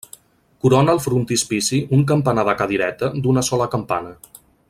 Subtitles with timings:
[0.65, 4.17] Corona el frontispici un campanar de cadireta d'una sola campana.